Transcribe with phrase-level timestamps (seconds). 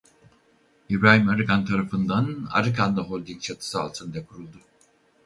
[0.89, 4.57] İbrahim Arıkan tarafından Arıkanlı Holding çatısı altında kuruldu.